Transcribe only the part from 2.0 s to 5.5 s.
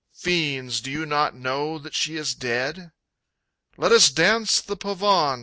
is dead?... "Let us dance the pavon!"